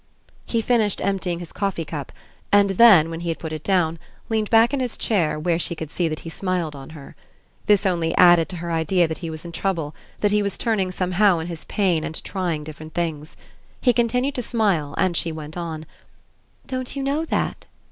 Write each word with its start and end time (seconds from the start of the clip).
He 0.45 0.63
finished 0.63 0.99
emptying 0.99 1.37
his 1.37 1.51
coffee 1.51 1.85
cup 1.85 2.11
and 2.51 2.71
then, 2.71 3.11
when 3.11 3.19
he 3.19 3.29
had 3.29 3.37
put 3.37 3.53
it 3.53 3.63
down, 3.63 3.99
leaned 4.29 4.49
back 4.49 4.73
in 4.73 4.79
his 4.79 4.97
chair, 4.97 5.39
where 5.39 5.59
she 5.59 5.75
could 5.75 5.91
see 5.91 6.07
that 6.07 6.21
he 6.21 6.29
smiled 6.31 6.75
on 6.75 6.89
her. 6.97 7.15
This 7.67 7.85
only 7.85 8.17
added 8.17 8.49
to 8.49 8.55
her 8.55 8.71
idea 8.71 9.07
that 9.07 9.19
he 9.19 9.29
was 9.29 9.45
in 9.45 9.51
trouble, 9.51 9.93
that 10.21 10.31
he 10.31 10.41
was 10.41 10.57
turning 10.57 10.89
somehow 10.91 11.37
in 11.37 11.45
his 11.45 11.65
pain 11.65 12.03
and 12.03 12.23
trying 12.23 12.63
different 12.63 12.95
things. 12.95 13.37
He 13.79 13.93
continued 13.93 14.33
to 14.33 14.41
smile 14.41 14.95
and 14.97 15.15
she 15.15 15.31
went 15.31 15.55
on: 15.55 15.85
"Don't 16.65 16.95
you 16.95 17.03
know 17.03 17.23
that?" 17.25 17.67